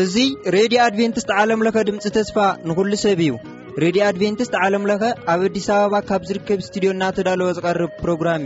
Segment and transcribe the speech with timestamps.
[0.00, 0.16] እዙ
[0.56, 2.36] ሬድዮ ኣድቨንትስት ዓለምለኸ ድምፂ ተስፋ
[2.68, 3.32] ንኩሉ ሰብ እዩ
[3.84, 5.02] ሬድዮ ኣድቨንትስት ዓለምለኸ
[5.34, 8.44] ኣብ ኣዲስ ኣበባ ካብ ዝርከብ ስትድዮ እናተዳለወ ዝቐርብ ፕሮግራም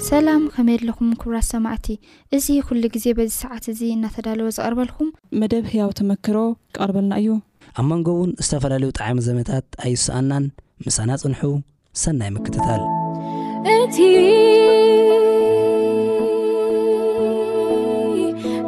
[0.00, 1.88] እዩሰላም ከመይየለኹም ክብራት ሰማዕቲ
[2.36, 6.36] እዚ ኩሉ ግዜ በዚ ሰዓት እዙ እናተዳለወ ዝቐርበልኩም መደብ ሕያው ተመክሮ
[6.74, 7.30] ክቐርበልና እዩ
[7.80, 10.44] ኣብ መንጎውን ዝተፈላለዩ ጣዕሚ ዘመታት ኣይስኣናን
[10.86, 11.42] ምሳና ጽንሑ
[12.02, 12.82] ሰናይ ምክትታል
[13.76, 13.96] እቲ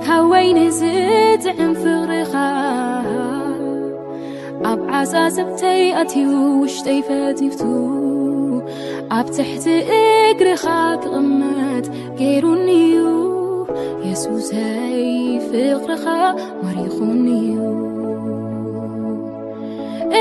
[0.04, 2.32] ካብ ወይኒ ዝጥዕም ፍቕሪኻ
[4.70, 6.30] ኣብ ዓፃሰብተይ ኣትዩ
[6.62, 7.62] ውሽጠይፈቲብቱ
[9.18, 9.66] ኣብ ትሕቲ
[10.30, 10.64] እግርኻ
[11.02, 11.86] ክቕመት
[12.22, 12.96] ገይሩኒእዩ
[14.06, 14.96] የሱስይ
[15.50, 16.04] ፍቕርኻ
[16.64, 17.56] መሪኹንዩ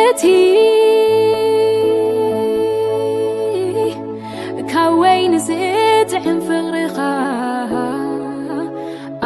[0.03, 0.21] እቲ
[4.71, 6.97] ካወይንስይእትዕም ፍቕርኻ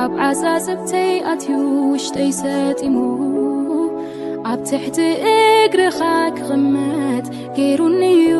[0.03, 1.61] ኣብ ዓዛፅብተይ ኣትዩ
[1.93, 2.95] ውሽተይ ሰጢሙ
[4.51, 4.97] ኣብ ትሕቲ
[5.33, 5.99] እግርኻ
[6.37, 7.25] ክቕመጥ
[7.57, 8.37] ገይሩንዩ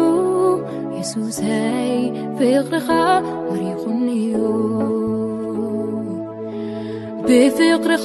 [0.97, 1.95] የሱስ ይ
[2.38, 2.89] ፍቕርኻ
[3.50, 4.19] መሪኹንዩ
[7.41, 8.03] ብፍቅርኻ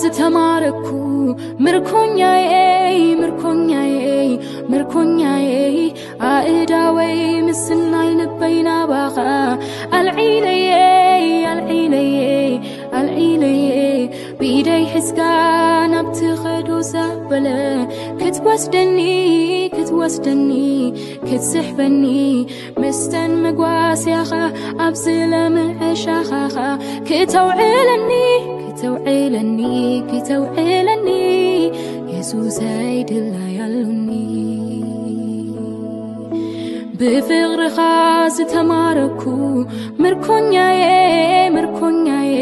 [0.00, 0.86] ዘተማረኩ
[1.64, 4.30] ምርኩኛየአይ ምርኩኛየይ
[4.70, 5.76] ምርኩኛየይ
[6.30, 9.16] ኣእዳወይ ምስናይ ልበይናባኻ
[9.98, 12.16] ኣልዒለየይ ኣልዒለየ
[13.00, 13.68] ኣልዒለየ
[14.40, 15.20] ቢደይ ሕዝጋ
[15.92, 17.46] ናብቲ ኸዶ ዘበለ
[18.22, 18.98] ክትወስደኒ
[19.76, 20.50] ክትወስደኒ
[21.28, 22.02] ክትስሕበኒ
[22.82, 24.30] ምስተን መጓስያኻ
[24.88, 26.56] ኣብዝለምዐሻኻኻ
[27.10, 28.10] ክተውዕለኒ
[28.84, 29.60] ተውዕለኒ
[30.08, 31.06] ግተውዕለኒ
[32.12, 32.58] የሱሰይድላያሉኒ
[37.00, 37.78] ብፍቕርኻ
[38.36, 39.22] ዝተማረኩ
[40.02, 40.82] ምርኮኛየ
[41.54, 42.36] ምርኮኛየ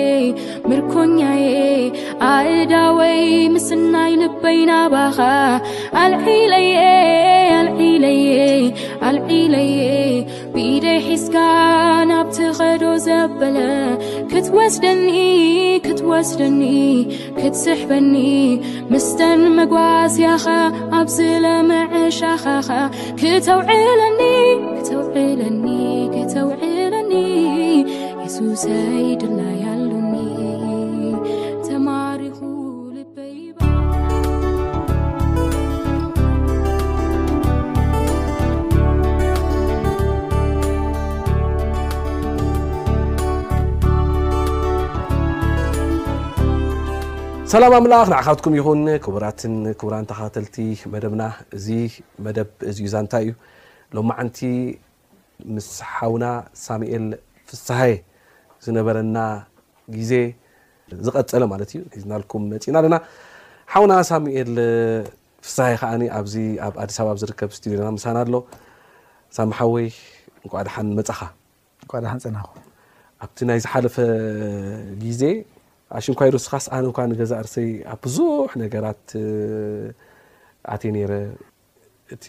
[0.70, 1.46] ምርኮኛየ
[2.32, 3.20] ኣእዳ ወይ
[3.54, 5.18] ምስናይ ልበይናባኻ
[6.02, 6.76] ኣልዒለየ
[7.60, 8.32] ኣልዒለየ
[9.08, 9.68] ኣልዒለየ
[10.54, 11.36] ቢደይ ሒዝካ
[12.08, 13.56] ናብቲኸዶ ዘበለ
[14.30, 15.06] ክትወስደኒ
[15.86, 16.60] ክትወስደኒ
[17.38, 18.14] ክትስሕበኒ
[18.92, 20.44] ምስተን መጓስያኸ
[21.00, 22.68] ኣብዝለመዕሻኻኸ
[23.22, 24.20] ክተውዕለኒ
[24.76, 25.66] ክተውዕለኒ
[26.16, 27.12] ክተውዕለኒ
[28.24, 29.71] የሱሰይድናያ
[47.52, 50.54] ሰላም ኣምልኣኽ ንዓካትኩም ይኹን ክቡራትን ክቡራን ተካተልቲ
[50.92, 51.22] መደብና
[51.56, 51.66] እዚ
[52.26, 53.32] መደብ እዚዩ እዛ ንታይ እዩ
[53.96, 54.38] ሎ ማዓንቲ
[55.54, 56.24] ምስ ሓዉና
[56.64, 57.04] ሳሙኤል
[57.50, 57.80] ፍሳሐ
[58.66, 59.18] ዝነበረና
[59.98, 60.12] ግዜ
[61.08, 62.96] ዝቐፀለ ማለት ዩ ዝናልኩም መፅእና ለና
[63.74, 64.52] ሓዉና ሳሙኤል
[65.46, 65.58] ፍሳ
[65.90, 66.34] ዓ ኣዚ
[66.66, 67.42] ኣብ ኣዲስ ኣኣ ዝርከ
[67.84, 68.34] ና ሳና ኣሎ
[69.38, 69.86] ሳምሓወይ
[70.46, 72.06] ንቋድሓን መፅኻፀና
[73.24, 73.96] ኣብቲ ናይ ዝሓለፈ
[75.22, 75.34] ዜ
[75.98, 79.04] ኣሽንኳይዱስኻስኣነ ኳ ንገዛ ርሰይ ኣብ ብዙሕ ነገራት
[80.72, 81.12] ኣቴ ነረ
[82.14, 82.24] እቲ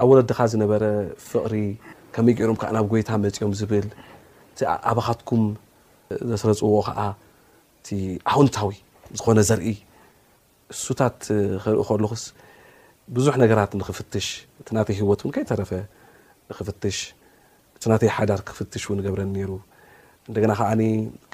[0.00, 0.82] ኣብ ወለድካ ዝነበረ
[1.28, 1.54] ፍቅሪ
[2.14, 3.86] ከመይ ገሮም ከዓ ናብ ጎይታ መፅኦም ዝብል
[4.52, 4.58] እቲ
[4.90, 5.42] ኣባኻትኩም
[6.30, 6.98] ዘሰረፅዎ ከዓ
[7.80, 7.88] እቲ
[8.32, 8.70] ኣውንታዊ
[9.18, 9.66] ዝኾነ ዘርኢ
[10.74, 11.18] እሱታት
[11.62, 12.24] ክርኢ ከሎኹስ
[13.16, 14.26] ብዙሕ ነገራት ንክፍትሽ
[14.60, 15.70] እቲ ናተይ ህወት ው ከይተረፈ
[16.50, 16.98] ንክፍትሽ
[17.76, 19.50] እቲ ናተይ ሓዳር ክፍትሽ እውን ገብረኒ ነሩ
[20.28, 20.70] እንደገና ከዓ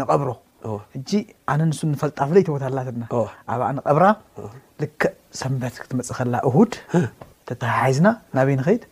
[0.00, 0.30] ንቀብሮ
[0.98, 1.10] እጂ
[1.52, 3.06] ኣነ ንሱ ንፈልጣ ፍለይ ተወታ ኣላ ና
[3.54, 4.04] ኣብ ኣነ ቀብራ
[4.82, 5.02] ልክ
[5.40, 6.72] ሰንበት ክትመፅእ ከላ እሁድ
[7.48, 8.82] ተተሓሓዝና ናበይ ንኸይድ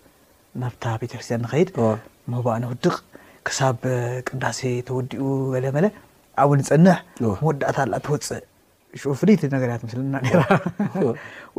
[0.63, 1.71] ናብታ ቤተ ክርስትያን ንኸይድ
[2.33, 2.95] ምህባእ ንውድቕ
[3.47, 3.79] ክሳብ
[4.27, 5.25] ቅንዳሴ ተወዲኡ
[5.55, 5.87] በለ መለ
[6.43, 8.45] ኣብ ብ ንፀንሕ መወዳእታ ኣ ትወፅእ
[9.21, 10.41] ፍሉይቲ ነገርያት ምስሊ ናራ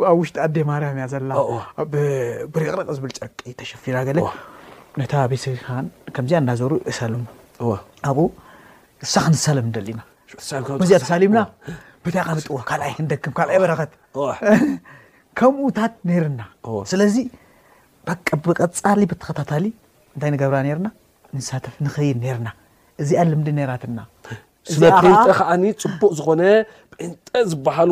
[0.09, 1.31] ኣብ ውሽጢ ኣዴ ማርያም እያ ዘላ
[2.53, 4.19] ብሪቅረቕ ዝብል ጨርቂ ተሸፊና ገለ
[4.99, 5.65] ነታ ቤተሰከ
[6.15, 7.23] ከምዚኣ እዳዘሩ ተሳልሙ
[8.09, 8.25] ኣብኡ
[9.13, 10.01] ሳክ ንሳለም ንደሊና
[10.91, 11.41] ዚተሳሊምና
[12.05, 13.91] ብታይ ከንጥዎ ካኣይ ክንደክም ካኣይ በረኸት
[15.39, 16.41] ከምኡታት ነርና
[16.91, 17.15] ስለዚ
[18.07, 19.65] በቀብቐፃሊ ብተከታታሊ
[20.13, 20.87] እንታይ ገብራ ርና
[21.47, 22.47] ሳፍ ንኸይድ ርና
[23.01, 24.77] እዚኣ ልምዲ ራትናእዚ
[25.37, 25.51] ከዓ
[25.83, 26.41] ፅቡቅ ዝኾነ
[26.99, 27.89] ጠ ዝበሃሉ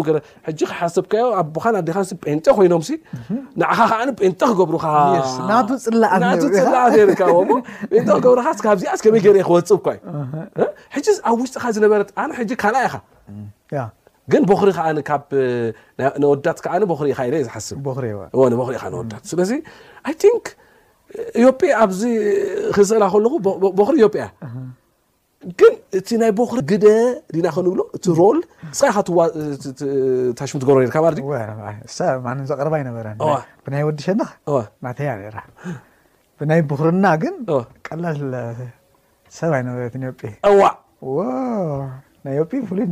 [0.62, 2.90] ክሓሰብካዮ ኣቦኻ ኣኻ ጴንጠ ኮይኖምሲ
[3.60, 9.94] ንዕኻ ከዓ ንጠ ክገብሩና ፅላ ዎ ክገብሩካካብዚኣበ ሪ ክወፅብዩ
[11.30, 12.31] ኣብ ውሽጢካ ዝነበረት ኣነ
[12.63, 12.96] ካልኣኢኻ
[14.34, 14.69] ግን ክሪ
[15.10, 17.12] ከዓብወዳት ዓ ሪ
[17.42, 19.52] ኢ ዝሓስብክሪ ኢወት ስለዚ
[20.07, 20.12] ኣ
[21.42, 22.02] ኢዮጵ ኣብዚ
[22.75, 23.34] ክስእላ ከለኹ
[23.78, 24.25] በክሪ ዮጵያ
[25.59, 26.86] ግ እቲ ናይ خሪ ግደ
[27.33, 28.38] ዲና ኸንብሎ እቲ ሮል
[30.38, 30.74] ታሽሙ ትብሮ
[32.51, 33.06] ዘقረ ይነበረ
[33.65, 34.21] ብናይ ወዲሸና
[35.00, 35.09] ተያ
[36.39, 37.36] ብናይ بخርና ግን
[37.88, 38.18] ቀላል
[39.38, 40.00] ሰብ ይነበረትዮ
[42.25, 42.86] ናይ ዮጲ ፍሉይ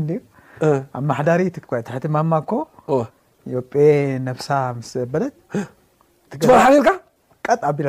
[0.98, 1.42] ኣብ ማሓዳሪ
[2.18, 2.64] ማማ ኮ
[3.56, 3.74] ዮጴ
[4.38, 4.48] ብሳ
[4.90, 5.24] ስ ዘበለ
[6.46, 6.82] ፈር
[7.46, 7.80] ካ ኣቢ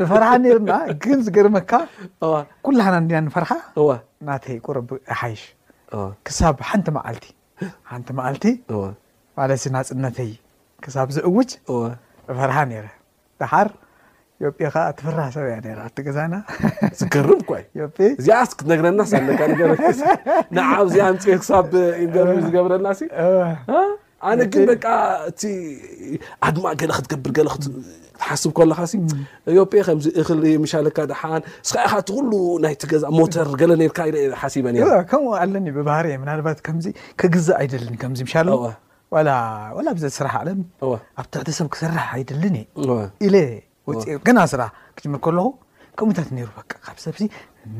[0.00, 0.72] ንፈርሓ ነርና
[1.02, 1.72] ግን ዝገርመካ
[2.66, 3.50] ኩላሓና እዲና ንፈርሓ
[4.28, 4.78] ናተይ ቆረ
[5.14, 5.42] ኣሓይሽ
[6.26, 7.26] ክሳብ ሓንቲ መዓልቲ
[7.92, 8.44] ሓንቲ መዓልቲ
[9.38, 10.30] ማለሲ ናፅነተይ
[10.84, 11.50] ክሳብ ዝእውጭ
[12.38, 12.86] ፈርሓ ነረ
[13.40, 13.68] ድሓር
[14.44, 16.34] ዮጲ ከዓ እትፍራሕ ሰብ እያ ኣቲ ገዛና
[16.98, 19.46] ዝገርም ኳእዚስክትነግረና ለካ
[20.56, 21.68] ንዓ ኣብዚኣ ንፀር ክሳብ
[22.06, 22.86] ኢንር ዝገብረና
[24.24, 24.74] ኣነ ግን በ
[25.46, 26.18] እ
[26.48, 27.30] ኣድማ ገለ ክትገብር
[28.20, 28.80] ትሓስብ ከለካ
[29.58, 30.06] ዮጵ ከዚ
[30.50, 31.22] እ ምሻለካ ሓ
[31.68, 32.32] ስካት ሉ
[32.64, 33.98] ናይቲ ገዛ ሞተር ገለ ርካ
[34.40, 36.06] ሓሲበኒከምኡ ኣለኒ ባህር
[36.48, 36.58] ባት
[37.20, 39.30] ከ ግዝእ ኣይደልን ከዚ ሻ ላ
[40.18, 40.60] ስራሕ ለም
[41.20, 42.56] ኣብታዕተሰብ ክሰርሕ ኣይደልን
[43.86, 44.62] ፅ ገ ስራ
[44.98, 45.46] ክምር ከለኹ
[46.00, 46.48] ከምኡታት ሩ
[46.86, 47.16] ካሰብ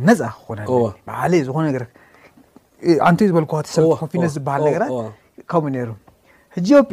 [0.09, 1.07] ነፃ ክ
[1.49, 1.69] ዝኾነ
[3.07, 4.93] ኣን ዝበልሰብ ፊነት ዝበሃልራት
[5.67, 5.91] ምኡ
[6.59, 6.93] እጂ ዮጲ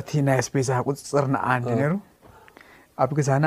[0.00, 1.92] እቲ ናይ ስፔሳ ቁፅፅር ንዓ እን ነይሩ
[3.02, 3.46] ኣብ ገዛና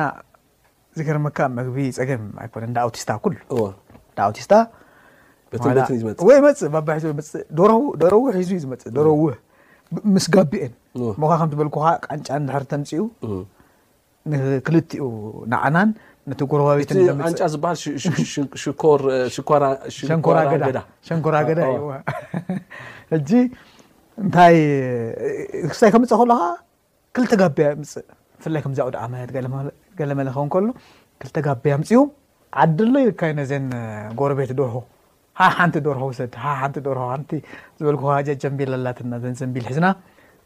[0.98, 3.60] ዝገርመካ መግቢ ፀገም ይኮነ እዳ ኣውቲስታ ሉ እ
[4.28, 4.54] ኣውቲስታ
[6.02, 7.18] ዩእወ ይመፅእ ባሒዞፅ
[8.02, 9.36] ደረዊሕ ሒዙ ዩ ዝመፅ ደረዊሕ
[10.16, 10.74] ምስ ጋቢአን
[11.24, 13.04] ሞካ ከም ትበልኩካ ቃንጫ ድሕር ተንፅኡ
[14.32, 15.06] ንክልቲኡ
[15.54, 15.90] ንዓናን
[16.32, 16.90] ነቲ ጎረባቤት
[19.38, 19.68] ሸኮራ
[20.66, 20.80] ገዳ
[23.38, 23.42] ዩ
[24.24, 24.56] እንታይ
[25.72, 26.44] ክሳይ ከምፅ ከሎካ
[27.16, 28.06] ክልተ ጋቢያ ምፅእ
[28.40, 29.30] ብፍላይ ከምዚቁደ ዓት
[30.00, 30.68] ገለመለክ ከሉ
[31.22, 32.00] ክልተ ጋቢያ ምፅእዩ
[32.64, 33.66] ዓድ ሎ ይርካይነዘን
[34.20, 34.76] ጎርቤት ድሆ
[35.40, 37.32] ሃ ሓንቲ ደርሆ ውሰድሃሓንቲ ርቲ
[37.80, 38.04] ዝበክ
[38.44, 39.88] ጀንቢኣላትና ዘንቢል ሒዝና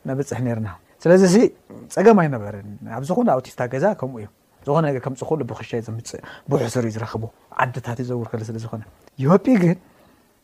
[0.10, 0.70] ነበፅሕ ርና
[1.04, 1.48] ስለዚ እ
[1.96, 2.54] ፀገም ኣይነበር
[2.98, 4.28] ኣብ ዝኮነ ኣውቲስታ ገዛ ከምኡ እዩ
[4.68, 6.20] ዝኾነ ከምፅ ክእሉ ብክሻ ምፅእ
[6.52, 7.24] ብሕሱር እዩ ዝረኽቡ
[7.64, 9.74] ዓታ ዘውርስዝ ጲ ግን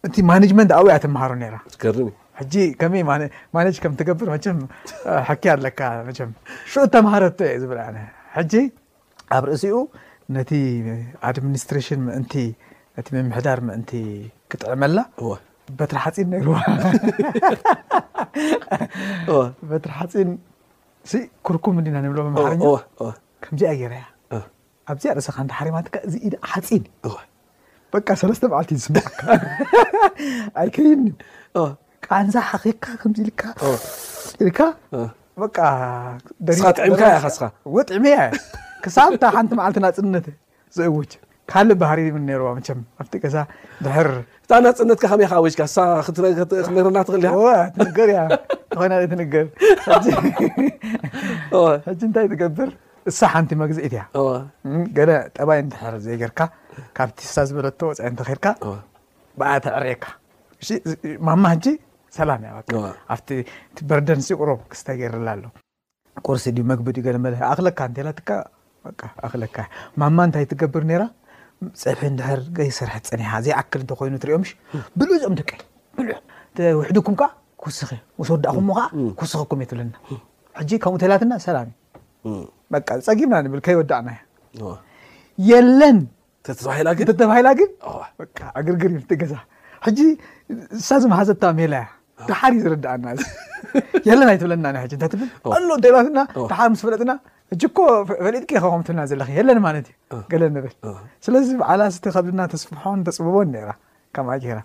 [0.08, 1.34] እቲ ማጅመንት ብያ ተምሃሮ
[2.40, 3.04] ሕጂ ከመይ
[3.58, 4.28] ማጅ ከም ትገብር
[5.30, 6.14] ሕኪ ኣለካ መ
[6.72, 7.78] ሹዑ ተምሃረቶ ዝብል
[8.38, 8.54] ሕጂ
[9.36, 9.76] ኣብ ርእሲኡ
[10.36, 10.52] ነቲ
[11.30, 12.46] ኣድሚኒስትሬሽን ን
[13.16, 13.92] መምሕዳር ምእንቲ
[14.52, 14.98] ክጥዕመላ
[15.80, 16.58] በትሪ ሓፂን ነይዋ
[19.70, 20.30] በትሪ ሓፂን
[21.48, 22.62] ኩርኩም እዲና ብሎ ማርኛ
[23.46, 24.06] ከምዚኣ ገይራያ
[24.92, 26.84] ኣብዚ ርእሰኻ ሓሪማትካ እዚ ኢደ ሓፂን
[27.94, 28.72] በ ሰለስተ መዓልት
[29.20, 29.22] ካ
[30.62, 30.98] ኣይከይዩ
[32.06, 33.54] ቃንዛ ሓኼርካ ከም ኢልካ
[35.40, 35.58] ልካ
[36.48, 37.02] ደሪጥዕምካ
[37.36, 37.44] ስኻ
[37.76, 38.20] ወጥዕሚ ያ
[38.84, 40.28] ክሳብታ ሓንቲ ማዓልት ናፅነት
[40.78, 41.12] ዘእውጅ
[41.52, 42.48] ካልእ ባህሪም ነርዎ
[43.02, 43.36] ኣብቲ ቀሳ
[43.86, 44.08] ድር
[44.44, 45.62] እታ ናፅነትካ ከመይኣወጅካ
[46.88, 48.26] ርናትኽእል እያትገር ያ
[48.78, 48.82] ኮ
[49.14, 49.48] ትገር
[51.88, 52.72] ሕ እንታይ ትገብር
[53.12, 54.02] እሳ ሓንቲ መግዝእት እያ
[55.00, 56.40] ገ ጠባይ ንድር ዘጌርካ
[57.00, 58.46] ካብቲ ሳ ዝበለ ወፅዕ ንተክልካ
[59.40, 60.04] በኣያተዕርየካ
[61.28, 61.66] ማማ ሕጂ
[62.18, 62.52] ሰላም እያ
[63.14, 63.28] ኣብ
[63.90, 65.44] በርደንሲ ቁሮ ክስተገርላ ኣሎ
[66.28, 68.38] ቁርሲ መግብድ ዩገለመ ኣክካቴትክካ
[70.04, 70.84] ማማ እንታይ ትገብር
[71.82, 72.40] ፀፍ ድሕር
[72.78, 74.44] ስርሕ ፅኒሓ ዘይ ኣክል እተ ኮይኑ ትሪኦም
[75.00, 75.50] ብልዑ ዚኦም ደቀ
[76.80, 77.28] ውሕድኩም ከዓ
[77.68, 77.96] ውስ ስ
[78.34, 78.82] ወዳእኹምሞ ከ
[79.20, 79.94] ክውስኩም እየትብለና
[80.84, 81.70] ከምኡ ተላትና ሰላም
[82.28, 82.38] እዩ
[83.08, 84.10] ፀጊምና ብ ከይወዳእና
[85.50, 86.00] የለን
[86.48, 86.90] ተተባሂላ
[87.62, 87.68] ግን
[88.84, 89.36] ገርግሪ ዛ
[89.86, 90.00] ሕጂ
[90.80, 91.84] ንሳ ዚ መሓዘታ ሜላያ
[92.28, 93.08] ድሓር እዩ ዝርዳእና
[94.08, 95.74] የለና ይትብለና ይት እን ትድና
[96.52, 97.12] ደሓር ምስ ፈለጥና
[98.20, 100.74] ፈሊጥኸ ትብና ዘለ ለን ማለት እዩ ገለ ንብል
[101.28, 103.74] ስለዚ በዓላ ስተከብድና ተስፍሖን ተፅብቦን ነ
[104.18, 104.58] ከማራ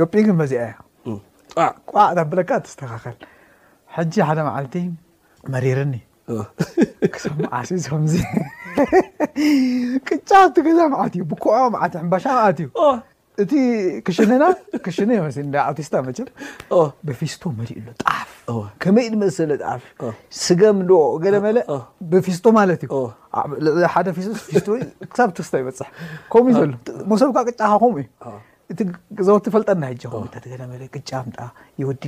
[0.00, 3.16] ዮጲግን መዚአ ያ ቋዕ ብለካ ተተካኸል
[3.96, 4.74] ሕጂ ሓደ መዓልቲ
[5.52, 5.94] መሪርኒ
[7.12, 8.02] ክሰም ዓሲዞም
[10.08, 11.52] ቅጫብቲ ገዛ መዓት እዩ ብኩዖ
[11.84, 12.68] ዓት ባሻ ማዓት እዩ
[13.42, 13.52] እቲ
[14.06, 14.44] ክሽነና
[14.84, 16.18] ክሽነ መስ ኣውቴስታ መብ
[17.06, 18.30] ብፊስቶ መሊኡ ሉ ጣዓፍ
[18.82, 19.82] ከመይ ድመስለ ጣዓፍ
[20.44, 20.90] ስገምዶ
[21.24, 21.58] ገለ መለ
[22.12, 24.68] ብፊስቶ ማለት እዩ ሓደ ፊስቶ
[25.10, 25.88] ክሳ ስታ ይበፅሕ
[26.32, 28.34] ከምኡዩ ዘሎ መሰብካ ቅጫ ካ ኸምኡ እዩ
[28.74, 28.80] እቲ
[29.28, 31.38] ዘውቲ ፈልጠና ሕ ቅጫጣ
[31.82, 32.02] የወዲ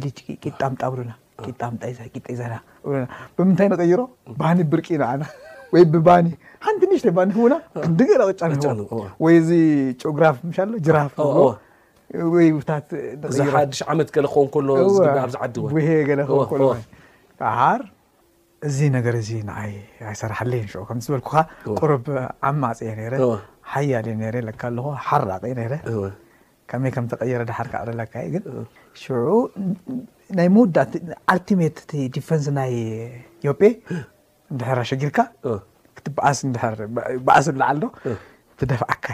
[0.60, 1.06] ጣጣ ብ
[2.40, 2.50] ዛ
[3.36, 4.00] ብምንታይ ንቀይሮ
[4.40, 5.24] ባህኒ ብርቂ ናዓና
[5.74, 6.26] ወይ ብባኒ
[6.66, 8.52] ሓንቲ ንሽ ኒ ሂቡና ክንዲገረ ቅጫሚ
[8.90, 9.48] ሂው ወይዚ
[10.18, 10.36] ግራፍ
[10.96, 11.12] ራፍ
[12.60, 12.86] ወታት
[14.34, 16.26] ሓ ዓመት ን
[17.80, 17.82] ር
[18.68, 19.42] እዚ ነገር እዚ ይ
[20.08, 21.34] ኣይሰራሓለ ዑ ከምዝበልኩኸ
[21.80, 22.06] ቁርብ
[22.48, 23.20] ዓማፅየ ረ
[23.72, 25.76] ሓያለ ካ ኣለኮ ሓርራቀ ረ
[26.70, 28.42] ከመይ ከም ተቀየረ ዳሓር ካ ለካ ግ
[29.36, 29.38] ዑ
[30.38, 30.76] ናይ ዉዳ
[31.34, 32.10] ኣርሜት ዲ
[32.58, 32.74] ናይ
[34.58, 35.20] ንሸጊርካ
[37.60, 37.82] ላዓዶ
[38.60, 39.06] ብደፍዓካ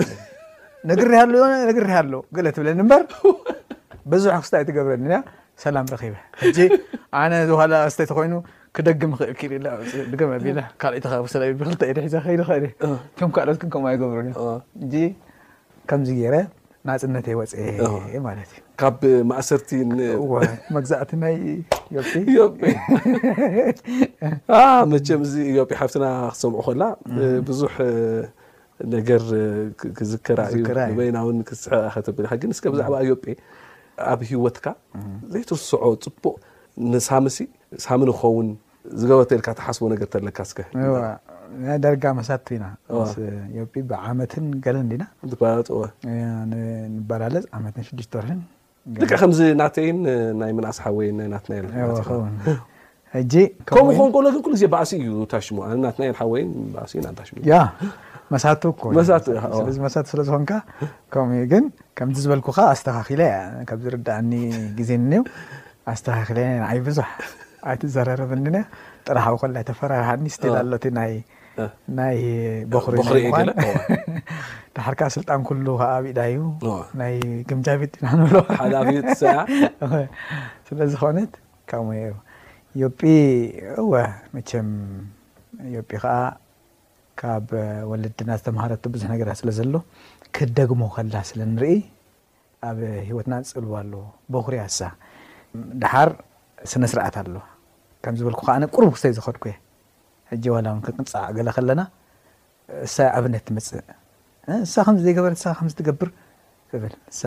[0.88, 1.14] ነሪሪ
[2.00, 2.02] ኣ
[2.56, 3.02] ትብለኒ በር
[4.12, 5.04] ብዙሕ ክስይ ትገብረኒ
[5.62, 6.16] ሰላም በ ሕ ነ
[7.94, 8.34] ዝ ተ ኮይኑ
[8.76, 9.30] ክደግም እል
[10.82, 10.92] ካ
[11.60, 12.72] ብሒእ
[13.20, 14.28] ቶ ካልኦት ይገብሩ
[15.00, 15.08] እ
[15.90, 16.34] ከምዚ ገረ
[16.86, 17.52] ናፅነተ ወፅ
[18.24, 19.70] ማ እዩ ካብ ማእሰርቲ
[20.76, 21.36] መግዛእቲ ናይ
[24.86, 24.96] መም
[25.32, 26.82] ዚ ዮጲ ሓፍትና ክሰምዑ ኮላ
[27.48, 27.74] ብዙሕ
[28.94, 29.22] ነገር
[29.98, 33.24] ክዝከራ እዩ ንበይናውን ክኸብል ግ ስ ብዛዕባ ዮጴ
[34.12, 34.66] ኣብ ሂወትካ
[35.34, 35.70] ዘይትርስዖ
[36.06, 36.36] ፅቡእ
[36.94, 37.36] ንሳምሲ
[37.84, 38.48] ሳን ክኸውን
[38.98, 42.64] ዝገበተኢልካ ተሓስቦ ነገር ተለካ ስከናይ ደርጋ መሳት ኢና
[43.92, 44.44] ብዓመትን
[44.76, 48.28] ለን ዲናበላለፅ ዓመት ሽዱሽ ር
[49.00, 49.98] ል ከምዚ ናተይን
[50.40, 51.08] ናይ መናእ ሓወይ
[53.76, 55.92] ከምኡንሎ ሉ በእሲ እዩ ታሽሙ ና
[56.32, 56.42] ወይ
[56.96, 57.56] ዩ
[58.34, 58.62] መሳቱ
[59.86, 60.52] መሳ ስለ ዝኮንካ
[61.14, 61.64] ከምኡኡ ግን
[61.98, 63.22] ከምዚ ዝበልኩከ ኣስተኻኪለ
[63.74, 64.32] ብ ዝርዳእኒ
[64.78, 65.12] ግዜኒ
[65.92, 66.38] ኣስተኻለ
[66.70, 67.08] ዓይ ብዙሕ
[67.70, 68.44] ኣይትዘረረበኒ
[69.06, 70.72] ጥረሓዊ ኮ ይ ተፈራርሓኒ ስል ኣሎ
[71.98, 72.18] ናይ
[72.72, 73.24] በክሪሪ
[74.76, 76.40] ድሓር ካዓ ስልጣን ኩሉ ከዓ ብኢዳ እዩ
[77.00, 77.14] ናይ
[77.50, 78.48] ግምጃቤት ድና ንብሎሓ
[80.68, 81.32] ስለ ዝኾነት
[81.72, 81.94] ካብ ሞ
[82.82, 83.00] ዮጲ
[83.82, 83.92] እወ
[84.34, 84.68] መም
[85.76, 86.16] ዮጲ ከዓ
[87.22, 87.48] ካብ
[87.90, 89.74] ወለድና ዝተምሃረቱ ብዙሕ ነገራ ስለ ዘሎ
[90.38, 91.76] ክደግሞ ከላ ስለ ንርኢ
[92.68, 94.78] ኣብ ሂወትና ፅልዋ ኣሎዎ በኩሪ ያሳ
[95.82, 96.10] ዳሓር
[96.72, 97.36] ስነ ስርአት ኣሎ
[98.04, 99.56] ከም ዝበልኩ ከዓነ ቅርቡ ክስተይ ዝኸድኩ የ
[100.34, 101.80] እጂ ዋላ ውን ክቅንፃዕ ገለ ከለና
[102.86, 103.82] እሳ ኣብነት ትመፅእ
[104.66, 106.08] እሳ ከም ዘይገበር ከምዝትገብር
[106.82, 107.20] ብል እሳ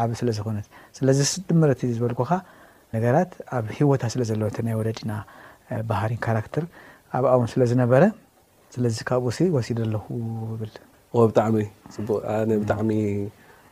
[0.00, 0.66] ዓብ ስለዝኮነት
[0.98, 1.18] ስለዚ
[1.48, 2.30] ድመረት ዝበልኩኻ
[2.94, 5.12] ነገራት ኣብ ሂወታ ስለ ዘለወ ናይ ወለዲና
[5.90, 6.64] ባህርን ካራክተር
[7.16, 8.02] ኣብ ኣእውን ስለ ዝነበረ
[8.74, 9.94] ስለዚ ካብኡ ሲ ወሲደ ኣለ
[10.60, 10.74] ብል
[11.32, 12.90] ብጣዕሚብጣዕሚ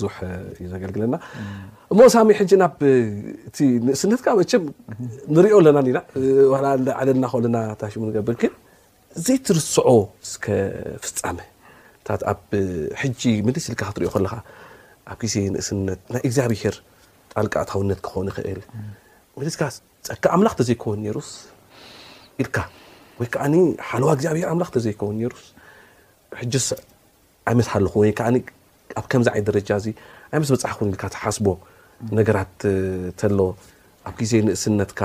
[0.00, 0.10] ዙዩ
[0.72, 1.14] ዘገልግለና
[1.92, 2.22] እሞ ሳ
[2.62, 4.20] ናብእ ንእስነት
[5.36, 5.78] ንሪኦ ኣለና
[6.86, 8.52] ና ለና ና ታሽሙ ብር ግ
[9.26, 9.86] ዘይ ትርስዖ
[10.30, 11.38] ዝከፍፃመ
[12.32, 12.42] ኣብ
[13.56, 14.34] ሊስ ልካ ክትሪኦ ከለካ
[15.12, 16.76] ኣብ ዜ ንእስነት ናይ እግኣብሄር
[17.34, 18.60] ጣልቃታውነት ክኮን ይክእል
[19.60, 19.64] ካ
[20.08, 21.30] ፀካ ኣምላ ተዘከን እነሩስ
[22.42, 22.56] ኢልካ
[23.18, 23.44] ወይ ከዓ
[23.88, 25.16] ሓለዋ ግኣብሄር ምላ ተዘን
[26.42, 26.68] ሩስ
[27.50, 28.02] ዓመትሃለኹወ
[28.98, 31.46] ኣብ ከምዚ ዓይነ ደረጃ እዚ ይ መስ በፅሓ ልካ ተሓስቦ
[32.18, 32.54] ነገራት
[33.20, 33.40] ተሎዎ
[34.08, 35.00] ኣብ ግዜ ንእስነትካ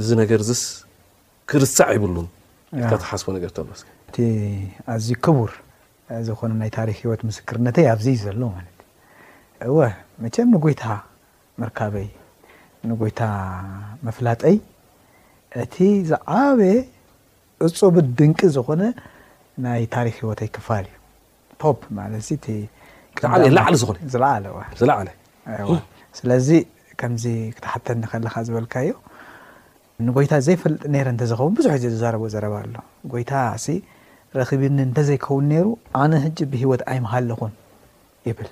[0.00, 0.62] እዚ ነገር ስ
[1.50, 2.28] ክርሳዕ ይብሉን
[3.04, 3.68] ተሓስቦ ነገር ሎ
[4.10, 4.16] እቲ
[4.94, 5.50] ኣዝዩ ክቡር
[6.28, 8.86] ዝኾነ ናይ ታሪክ ሂይወት ምስክርነተይ ኣብዚዩ ዘሎ ማለትእዩ
[9.68, 9.78] እወ
[10.22, 10.82] መም ንጎይታ
[11.62, 12.08] መርካበይ
[12.90, 13.20] ንጎይታ
[14.06, 14.56] መፍላጠይ
[15.62, 15.74] እቲ
[16.10, 16.76] ዝዓበየ
[17.66, 18.82] እፅብት ድንቂ ዝኮነ
[19.66, 20.86] ናይ ታሪክ ሂይወተይ ክፋል
[22.18, 22.46] እዩ ቶ
[23.56, 24.48] ላዓሊ ዝዓለ
[24.80, 25.08] ዝዓለ
[26.18, 26.48] ስለዚ
[27.00, 27.24] ከምዚ
[27.56, 28.88] ክተሓተኒ ከለካ ዝበልካዩ
[30.06, 32.74] ንጎይታ ዘይፈለጥ ነረ እተዝኸውን ብዙሕ ዝዛረቦ ዘረባ ኣሎ
[33.12, 33.32] ጎይታ
[34.38, 35.66] ረክቢኒ እንተዘይከውን ነሩ
[36.00, 37.52] ኣነ ሕ ብሂወት ኣይመሃለኹን
[38.28, 38.48] ይብል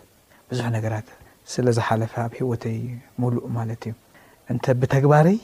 [0.50, 1.08] ብዙሕ ነገራት
[1.52, 2.78] ስለ ዝሓለፈ ኣብ ሂወተይ
[3.22, 3.94] ሙሉእ ማለት እዩ
[4.52, 5.38] እንተ ብተግባረይ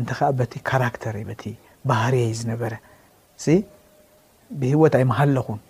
[0.00, 1.16] እንተ ከዓ በቲ ካራክተር
[1.90, 2.72] ባህርይ ዝነበረ
[4.62, 5.60] ብሂወት ኣይመሃለኹን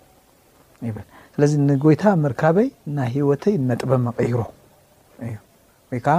[0.89, 4.37] ይብል ስለዚ ንጎይታ ምርካበይ ናይ ሂወተይ ነጥበ ኣቀይሮ
[5.27, 5.29] እ
[5.91, 6.17] ወይከዓ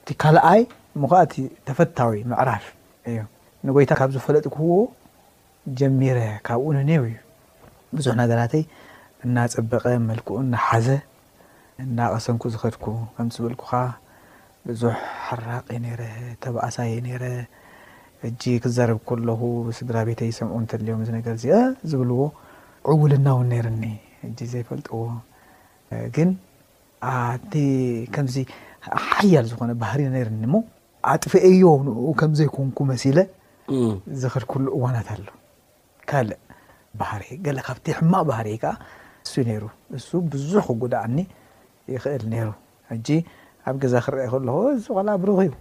[0.00, 0.60] እቲ ካልኣይ
[1.00, 1.34] ምኸቲ
[1.66, 2.64] ተፈታዊ ምዕራፍ
[3.10, 3.18] እዩ
[3.66, 4.74] ንጎይታ ካብ ዝፈለጥክህዎ
[5.78, 7.14] ጀሚረ ካብኡ ንኒው እዩ
[7.96, 8.64] ብዙሕ ነገራተይ
[9.26, 10.88] እናፀበቐ መልክኡ ናሓዘ
[11.84, 12.86] እዳቀሰንኩ ዝኸድኩ
[13.18, 13.72] ከም ዝበልኩከ
[14.70, 16.02] ብዙሕ ሓራቅ የ ነረ
[16.46, 17.24] ተባእሳ እዩ ነረ
[18.30, 19.40] እጂ ክዛረብ ከለኹ
[19.80, 21.60] ስድራ ቤተ ሰምዑ እንተድልዮም ዚ ነገር እዚአ
[21.92, 22.20] ዝብልዎ
[22.90, 23.84] ዕውልና ውን ነረኒ
[24.28, 25.00] እ ዘይፈልጥዎ
[26.16, 26.30] ግን
[27.12, 27.54] ኣቲ
[28.14, 28.36] ከምዚ
[29.08, 30.56] ሓያል ዝኾነ ባህሪ ነይርኒ ሞ
[31.12, 33.18] ኣጥፍአዮንኡ ከም ዘይኮንኩ መሲለ
[34.20, 35.26] ዝኽርክሉ እዋናት ኣሎ
[36.10, 36.40] ካልእ
[37.00, 37.10] ባህ
[37.46, 38.72] ገለ ካብቲ ሕማቅ ባህርይ ከዓ
[39.26, 39.62] እሱ ነይሩ
[39.98, 41.16] እሱ ብዙሕ ክጉዳዕኒ
[41.94, 42.48] ይኽእል ነይሩ
[42.90, 43.08] ሕጂ
[43.68, 45.52] ኣብ ገዛ ክረአ ከለኹ እዙ ል ብረኽዩ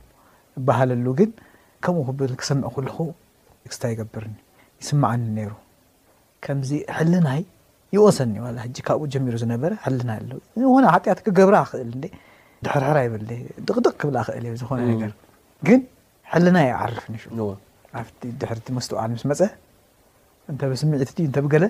[0.68, 1.32] ባህለሉ ግን
[1.86, 2.98] ከምኡ ክብል ክሰምዕ ከለኹ
[3.70, 4.34] ክስታ ይገብርኒ
[4.82, 5.52] ይስማዓኒ ነይሩ
[6.46, 7.42] ከምዚ ሕሊናይ
[7.96, 10.40] ይወቅሰኒ ሕ ካብኡ ጀሚሮ ዝነበረ ሕልና ኣለው
[10.94, 11.92] ሓጢኣት ክገብራ ክእል
[12.66, 13.14] ድሕርሕራ ይብ
[13.68, 15.12] ድቕድቕ ክብ ክእል ዝኾነ ነገር
[15.70, 15.82] ግን
[16.32, 17.04] ሕልና ይዓርፍ
[18.42, 19.42] ድርቲ ምስተዓን ምስ መፀ
[20.52, 21.66] እተ ብስምዒት እተ ብገለ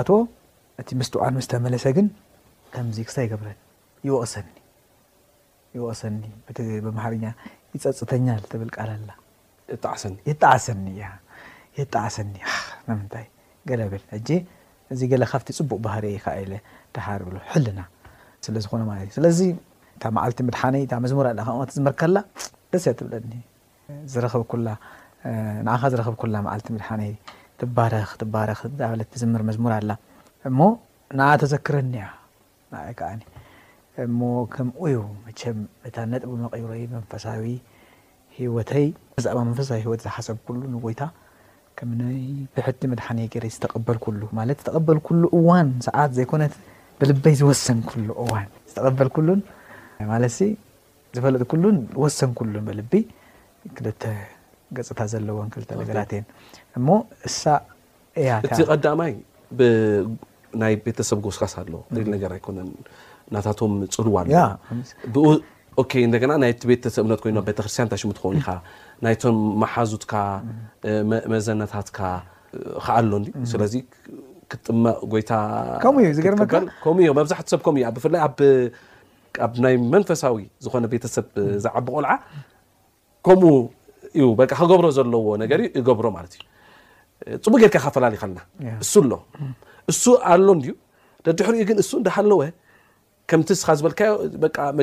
[0.00, 0.10] ኣቶ
[0.80, 2.06] እቲ ምስጥዋዓን ምስ ተመለሰ ግን
[2.74, 3.56] ከምዚ ክሳ ይገብረኒ
[4.06, 4.48] ይወቅሰኒ
[5.86, 6.20] ወቅሰኒ
[6.84, 7.24] ብማርኛ
[7.76, 9.10] ይፀፅተኛ ትብል ቃልላ
[10.28, 10.78] የጣዓሰኒ
[11.84, 12.34] የጣዓሰኒ
[12.90, 13.26] ንምታይ
[13.68, 14.02] ገለብል
[14.92, 16.52] እዚ ገለ ካብቲ ፅቡቅ ባህር ከ ኢለ
[16.94, 17.80] ተሓርብሎ ሕልና
[18.44, 19.40] ስለ ዝኾነ ማለት እዩ ስለዚ
[19.96, 22.16] እታ መዓልቲ ምድሓነይ እ መዝሙር ከ ትዝምር ከላ
[22.72, 23.32] ደስ ያ ትብለኒ
[24.12, 24.52] ዝኸ
[25.66, 27.12] ንኻ ዝረኸብ ኩላ መዓልቲ ምድሓነይ
[27.60, 28.60] ትባረክ ትረክ
[29.00, 29.90] ለ ትዝምር መዝሙር ኣላ
[30.48, 30.58] እሞ
[31.18, 32.04] ንኣ ተዘክረኒያ
[32.88, 33.10] ን ከዓ
[34.04, 34.20] እሞ
[34.54, 37.42] ከምኡ ዩ መቸም እታ ነጥቡ መቀይሮይ መንፈሳዊ
[38.38, 38.86] ሂወተይ
[39.24, 41.02] ዛእባ መንፈሳዊ ሂወ ዝሓሰብ ሉ ንጎይታ
[41.78, 41.90] ከም
[42.56, 46.54] ብሕቲ መድሓነ ገ ዝተቐበል ኩሉ ማለት ዝተቐበል ኩሉ እዋን ሰዓት ዘይኮነት
[46.98, 47.92] ብልበይ ዝወሰን ኩ
[48.24, 49.40] እዋን ዝተቐበል ሉን
[50.12, 50.34] ማለት
[51.16, 52.92] ዝፈለጥ ኩሉን ዝወሰን ኩሉን በልቢ
[53.78, 54.02] ክልተ
[54.76, 56.20] ገፅታ ዘለዎን ክልተ ነገራት እ
[56.78, 56.88] እሞ
[57.28, 57.42] እሳ
[58.22, 59.12] እያ እቲ ቀዳማይ
[60.62, 62.58] ናይ ቤተሰብ ጎስካስ ኣለ ኢ ነገር ኣይኮነ
[63.28, 64.44] እናታቶም ፅልዋ ኣ
[66.06, 68.50] እንደና ናይቲ ቤተሰ እምነት ኮይ ቤተክርስትያን ታሽሙትኮኑ ኢካ
[69.04, 70.12] ናይቶም መሓዙትካ
[71.34, 71.98] መዘነታትካ
[72.84, 73.12] ከኣ ኣሎ
[73.52, 73.74] ስለዚ
[74.50, 78.20] ክትጥመ ጎይታመብዛሕት ሰብ ከእብፍላይ
[79.46, 81.26] ኣብ ናይ መንፈሳዊ ዝኮነ ቤተሰብ
[81.64, 82.12] ዝዓቢቆልዓ
[83.28, 83.52] ከምኡ
[84.22, 86.42] ዩ ክገብሮ ዘለዎ ነገር ይገብሮ ማት እዩ
[87.46, 89.10] ፅቡቅ ጌርካ ካፈላለ ከልናሱ ኣሎ
[89.92, 90.02] እሱ
[90.34, 90.46] ኣሎ
[91.40, 92.38] ድሕሪኡ ግን ሱ እዳሃለወ
[93.30, 93.94] ከምቲ ስኻ ዝበል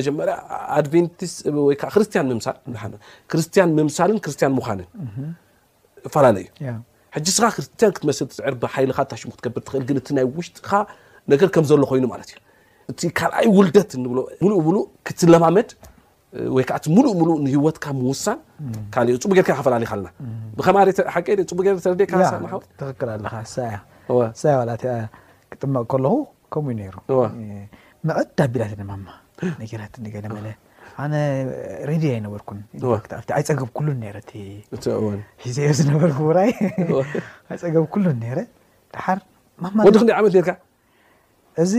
[0.06, 0.16] ጀመ
[0.86, 2.20] ድክርስቲያ
[3.38, 5.30] ርስቲያን ምምሳልን ክርስቲያን ንን
[6.24, 6.38] ላለ
[7.18, 10.70] እዩ ስኻ ክርስያን ክትመስል ስዕር ይልካ ሽሙክብር እል ግ እ ናይ ውሽጢካ
[11.32, 12.30] ነገር ከም ዘሎ ኮይኑ ማት
[12.90, 13.90] እ እ ካኣይ ውልደት
[14.66, 14.76] ብሉ
[15.08, 15.68] ክትለማመድ
[16.56, 18.38] ወይከዓ ሙሉ ሙሉ ንህወትካ ውሳን
[18.94, 19.40] ካ ፅቡ
[19.74, 20.08] ፈላለዩና
[26.54, 27.20] ብከፅቡ መቅ
[28.08, 29.08] መቐዳ ቢላት ማማ
[29.72, 30.46] ነራት ንገለመለ
[31.02, 31.14] ኣነ
[31.90, 32.58] ሬድዮ ኣይነበርኩን
[33.36, 34.16] ዓይፀገብ ኩሉን ነረ
[35.80, 36.50] ዝነበርራይ
[37.52, 38.38] ኣይፀገብ ኩሉን ነረ
[38.94, 39.18] ድሓር
[39.66, 40.50] ማወዲ ክ ዓመት ርካ
[41.64, 41.72] እዚ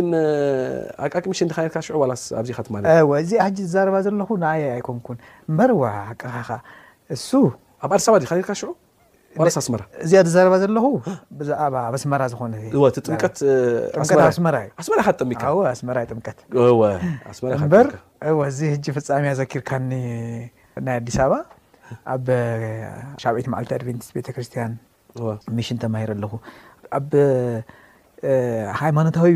[1.55, 1.63] ር
[2.49, 2.91] ዚኣ ሕ
[3.61, 5.17] ዝዛረባ ዘለኹ ንየ ኣይኮንኩን
[5.57, 5.71] ምበር
[6.21, 6.49] ቀኻኻ
[7.15, 7.29] እሱ
[7.83, 8.69] ኣብ ኣዲስ ባ ርካ ሽዑ
[9.39, 9.41] ኣ
[10.03, 10.85] እዚኣ ዝዛረባ ዘለኹ
[11.39, 12.99] ብዛዕባ ኣብ ኣስመራ ዝኾነመ ዩሚካስመ
[16.09, 19.91] ጥምቀትበእዚ ሕ ፍፃሚ ኣዘኪርካኒ
[20.85, 21.33] ናይ ኣዲስ ኣባ
[22.13, 22.25] ኣብ
[23.21, 24.71] ሻብዒቲ መዓልቲ ኣድቨንቲስ ቤተ ክርስቲያን
[25.57, 26.31] ሚሽን ተማሂር ኣለኹ
[28.81, 29.31] ሃይማኖታዊ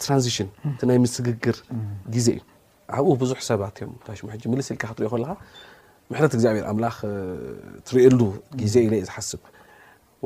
[0.00, 1.56] ቲ ናይ ምስግግር
[2.14, 2.40] ግዜ እዩ
[2.96, 5.30] ኣብኡ ብዙሕ ሰባት እዮም ታሙ ሕ ምልስ ልካ ክትርኦ ከለካ
[6.10, 6.96] ምሕረት እግዚኣብሔር ኣምላኽ
[7.86, 8.20] ትርእሉ
[8.60, 9.40] ግዜ ኢለ ዩ ዝሓስብ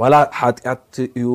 [0.01, 1.29] ዋላ ሓጢኣት እዩ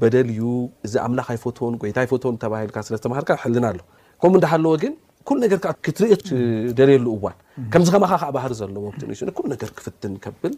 [0.00, 0.44] በደል እዩ
[0.86, 3.80] እዚ ኣምላካይ ፎን ጎይታይ ፎቶን ተባሂሉካ ስለዝተማሃርካ ሕልና ኣሎ
[4.22, 4.94] ከም እንዳሃለዎ ግን
[5.28, 7.36] ኩሉ ነገር ክትርኦ ትደልየሉ እዋን
[7.74, 8.84] ከምዚ ከማከ ከዓ ባህር ዘለዎ
[9.20, 10.54] ሽ ኩሉ ነገር ክፍትን ከብል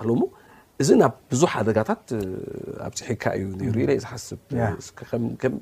[0.00, 0.04] ኣ
[0.82, 2.02] እዚ ናብ ብዙሕ ሃደጋታት
[2.86, 4.40] ኣብ ፅሒካ እዩ ነይሩ ኢይ ዝሓስብ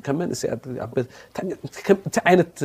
[0.06, 2.56] ከም መንእስያትእንታይ ዓይነት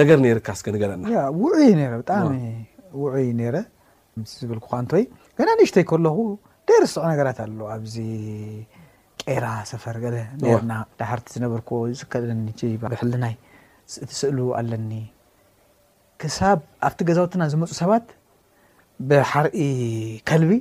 [0.00, 1.04] ነገር ነይርካ ስከ ንገረና
[1.40, 2.32] ውዑይ ረ ብጣዕሚ
[3.02, 3.56] ውዑይ ነረ
[4.20, 5.04] ምስ ዝብል ክኳ እንተወይ
[5.38, 6.16] ገና ንእሽተይ ከለኹ
[6.68, 7.96] ደይ ርስዖ ነገራት ኣሎ ኣብዚ
[9.26, 12.48] ቀይራ ሰፈር ገለ ነና ዳሕርቲ ዝነበርክዎ ዝከልለኒ
[12.84, 13.34] ብሕሊናይ
[14.04, 14.90] እትስእሉ ኣለኒ
[16.22, 18.06] ክሳብ ኣብቲ ገዛውትና ዝመፁ ሰባት
[19.10, 19.58] ብሓርኢ
[20.28, 20.52] ከልቢ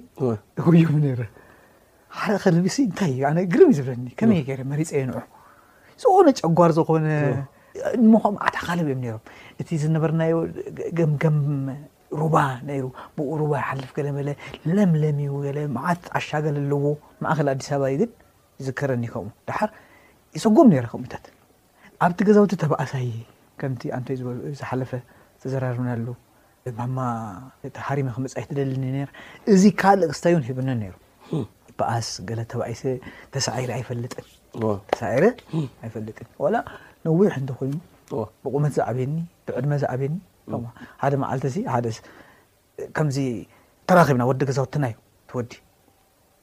[0.67, 1.21] ወዮም ነረ
[2.19, 5.17] ሓርኢ ከልቢ እንታይ እዩነ ግርም እዩ ዝብረኒ ከመይ ገይረ መሪፂ የንዑ
[6.01, 7.07] ዝኾነ ጨጓር ዝኮነ
[7.99, 9.23] እሞኸም ዓትካለብ እዮም ነሮም
[9.61, 10.35] እቲ ዝነበርናዮ
[11.23, 11.39] ገምም
[12.19, 12.35] ሩባ
[12.69, 12.85] ነይሩ
[13.17, 14.29] ብኡ ሩባ ይሓልፍ ገለ በለ
[14.77, 15.17] ለምለም
[15.77, 16.85] ማዓት ኣሻገለ ኣለዎ
[17.23, 18.11] ማእኸል ኣዲስ ኣበባ ግን
[18.65, 19.71] ዝከረኒ ከምኡ ድሓር
[20.37, 21.25] ይሰጎም ነረ ከምኡ ታት
[22.05, 23.07] ኣብቲ ገዛውቲ ተባእሳይ
[23.61, 24.07] ከምቲ ኣንተ
[24.59, 24.91] ዝሓለፈ
[25.43, 26.05] ተዘራርብናሉ
[26.97, 27.07] ማ
[27.87, 28.83] ሃሪመ ክመፅኢ ደልኒ
[29.53, 30.93] እዚ ካልእ ክስታዩ ንሂብኒ ነሩ
[31.79, 32.81] በኣስ ገለ ተባሰ
[33.33, 34.25] ተሳረ ኣይፈልጥን
[34.91, 35.23] ተሳረ
[35.85, 36.17] ኣይፈልጥ
[36.53, 36.57] ላ
[37.07, 37.73] ነዊሕ እንተ ኮይኑ
[38.43, 39.13] ብቁመት ዝዓብየኒ
[39.47, 40.15] ብዕድመ ዝዓብየኒ
[41.01, 41.87] ሓደ መዓልቲ ሓደ
[42.97, 43.17] ከምዚ
[43.91, 44.95] ተራኺብና ወዲ ገዛውትናዩ
[45.33, 45.51] ተወዲ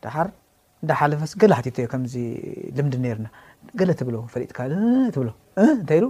[0.07, 0.29] ድሓር
[0.85, 2.15] እዳ ሓለፈስ ገለ ሓቲቶዩ ከምዚ
[2.77, 3.29] ልምዲ ነርና
[3.83, 4.59] ገለ ትብሎ ፈሊጥካ
[5.17, 5.29] ትብሎ
[5.65, 6.01] እንታይ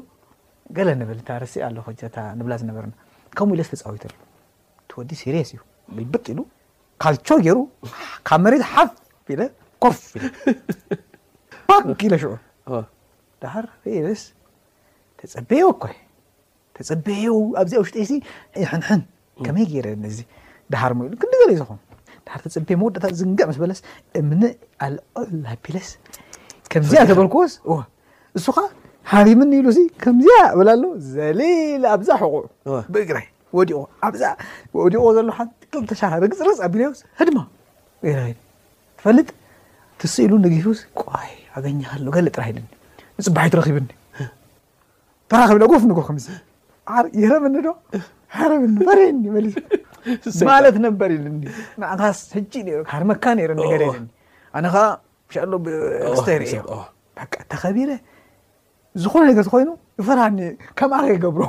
[0.77, 1.91] ገለ ንብል እታ ርሲእ ኣለ ኮ
[2.41, 2.95] ንብላ ዝነበርና
[3.39, 4.13] ከም ኢ ለስ ተፃዊተሉ
[4.91, 5.61] ተወዲ ሲርስ እዩ
[5.97, 6.41] ብልበጥ ኢሉ
[7.03, 7.59] ካልቾ ገይሩ
[8.29, 8.89] ካብ መሬት ሓፍ
[9.83, 9.99] ኮፍ
[12.13, 12.31] ለ ሽዑ
[13.43, 14.23] ዳሃር ርኢለስ
[15.19, 15.85] ተፀበ ኣኳ
[16.77, 17.07] ተፀበ
[17.61, 18.11] ኣብዚ ኣ ውሽጠይሲ
[18.63, 19.01] ይሕንሕን
[19.47, 20.21] ከመይ ገይረ ዚ
[20.73, 21.79] ዳሃር ሞኢሉ ክዲገለዩ ዝኹኑ
[22.27, 23.81] ዳሃር ተፀበየ መወዳታ ዝንግዕ መስ በለስ
[24.21, 24.43] እምኒ
[24.87, 25.89] ኣልኦላቢለስ
[26.73, 27.53] ከምዚ ኣ ተበልክዎስ
[28.39, 28.57] እሱኻ
[29.11, 30.85] ሓርምኒ ይብሉ ከምዚያ ብላኣሎ
[31.15, 32.45] ዘሊል ኣብዛ ሕቁዕ
[32.95, 33.27] ብእግራይ
[33.69, 36.85] ዲቆ ዘሎ ሓ ክተሻ ርግፅ ርፅ ቢ
[37.29, 37.39] ድማ
[38.99, 39.29] ትፈጥ
[40.01, 40.33] ትስ ኢሉ
[41.57, 42.59] ኣገኛሎ ገለጥራሂኒ
[43.19, 43.89] ንፅባሐዩረክብኒ
[45.33, 46.27] ተከቢ ጎፍ ጎ ከምዚ
[47.23, 47.71] የረብኒ ዶ
[48.51, 49.23] ርብኒ ሬኒ
[50.51, 51.11] ማለት ነበር
[51.83, 52.19] መዕኻስ
[52.93, 53.69] ሃርመካ ነኒ
[54.59, 54.87] ኣነ ከዓ
[56.21, 57.77] ስተዩተቢ
[59.01, 59.69] ዝሉ ነኮይኑ
[61.41, 61.49] ሮ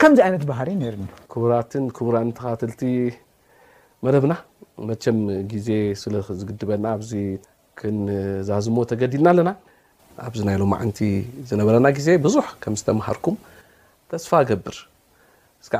[0.00, 0.68] ከዚ ይነት ባህር
[1.34, 1.72] ቡራት
[2.06, 2.82] ቡራተቲ
[4.06, 4.34] መደብና
[4.88, 5.18] መም
[5.66, 7.90] ዜ ብ ዝድበና ኣ
[8.48, 9.50] ዛዝዎ ተዲድና ኣለና
[10.24, 10.90] ኣዚ ና ሎ ዓን
[11.50, 12.36] ዝነበረና ዜ ብዙ
[12.84, 13.26] ዝማሃርኩ
[14.12, 14.76] ተስፋ ገብር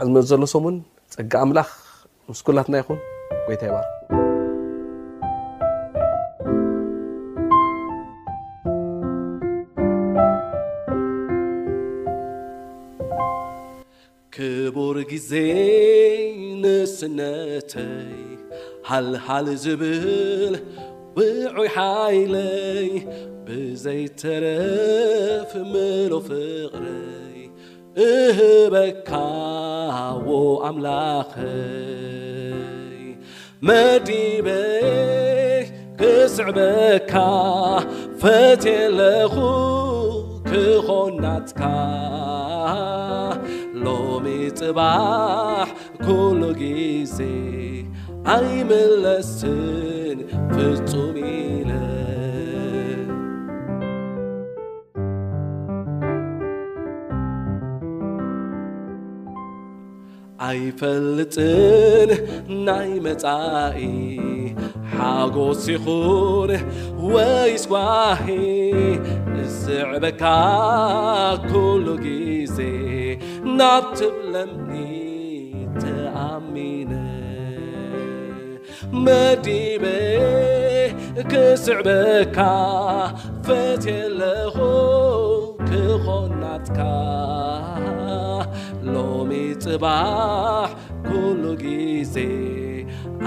[0.09, 0.79] ዝመ ዘሎሰምን
[1.17, 1.61] ፀ ኣላ
[2.41, 2.99] ስኩላትና ይን
[3.55, 4.24] ይታ ይሃር
[15.27, 16.17] ዜይ
[16.63, 18.17] ንስነተይ
[18.89, 20.47] ሃልሃሊ ዝብል
[21.15, 22.89] ብዑይ ሓይለይ
[23.47, 27.39] ብዘይተረፍ ምሉ ፍቕረይ
[28.09, 29.11] እህበካ
[30.39, 32.99] ዎ ኣምላኸይ
[33.69, 34.49] መዲበ
[36.01, 37.13] ክስዕበካ
[38.21, 39.35] ፈቴኣለኹ
[40.51, 41.61] ክኾናትካ
[43.87, 44.27] ሎሚ
[44.59, 45.69] ጽባሕ
[46.07, 47.17] ኩሉ ጊዜ
[48.35, 50.19] ኣይምለስትን
[50.53, 51.71] ፍጹም ኢለ
[60.49, 62.11] ኣይፈልጥን
[62.67, 63.81] ናይ መጻኢ
[64.97, 66.51] ሓጎሲኹን
[67.15, 67.73] ወይስሂ
[69.63, 70.25] ስዕበካ
[71.53, 72.59] ኩሉ ጊዜ
[73.59, 74.73] ናብ ትብለምኒ
[75.83, 76.93] ተኣሚን
[79.05, 79.85] መዲበ
[81.33, 82.39] ክስዕበካ
[83.47, 84.57] ፈት ኣለኹ
[85.69, 86.79] ክኾናትካ
[88.93, 89.33] ሎሚ
[89.65, 90.69] ጽባሕ
[91.09, 92.17] ኩሉ ጊዜ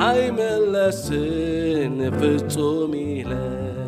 [0.09, 3.83] ኣይመለስን ፍጹም ኢለ